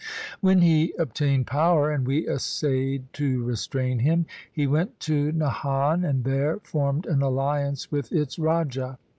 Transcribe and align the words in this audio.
When 0.39 0.61
he 0.63 0.93
obtained 0.97 1.45
power 1.45 1.91
and 1.91 2.07
we 2.07 2.27
essayed 2.27 3.13
to 3.13 3.43
restrain 3.43 3.99
him, 3.99 4.25
he 4.51 4.65
went 4.65 4.99
to 5.01 5.31
Nahan 5.31 6.03
and 6.03 6.23
there 6.23 6.57
formed 6.63 7.05
an 7.05 7.21
alliance 7.21 7.91
with 7.91 8.11
its 8.11 8.39
raja. 8.39 8.97